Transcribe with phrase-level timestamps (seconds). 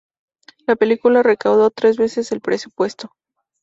[0.65, 3.13] La película recaudó tres veces el presupuesto.